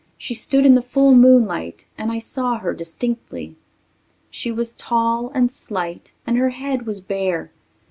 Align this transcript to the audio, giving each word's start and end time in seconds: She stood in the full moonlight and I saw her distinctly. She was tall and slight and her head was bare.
She 0.17 0.33
stood 0.33 0.65
in 0.65 0.73
the 0.73 0.81
full 0.81 1.13
moonlight 1.13 1.85
and 1.95 2.11
I 2.11 2.17
saw 2.17 2.57
her 2.57 2.73
distinctly. 2.73 3.55
She 4.31 4.51
was 4.51 4.73
tall 4.73 5.29
and 5.35 5.51
slight 5.51 6.11
and 6.25 6.37
her 6.37 6.49
head 6.49 6.87
was 6.87 7.01
bare. 7.01 7.51